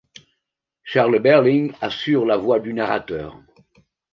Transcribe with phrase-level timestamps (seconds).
[0.93, 3.39] Charles Berling assure la voix du narrateur.